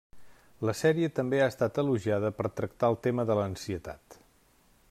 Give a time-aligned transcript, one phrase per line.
[0.69, 4.19] La sèrie també ha estat elogiada per tractar el tema de l'ansietat.